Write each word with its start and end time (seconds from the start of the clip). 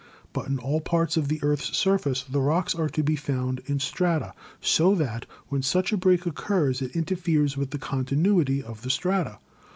But 0.33 0.47
in 0.47 0.57
all 0.57 0.81
parts 0.81 1.15
of 1.15 1.27
the 1.27 1.39
earth's 1.43 1.77
surface 1.77 2.23
the 2.23 2.41
rocks 2.41 2.73
are 2.73 2.89
to 2.89 3.03
be 3.03 3.15
found 3.15 3.61
in 3.67 3.79
strata, 3.79 4.33
so 4.59 4.95
that 4.95 5.27
when 5.49 5.61
such 5.61 5.93
a 5.93 5.95
break 5.97 6.25
occurs 6.25 6.81
it 6.81 6.95
interferes 6.95 7.55
with 7.55 7.69
the 7.69 7.77
continuity 7.77 8.63
of 8.63 8.81
the 8.81 8.89
strata. 8.89 9.37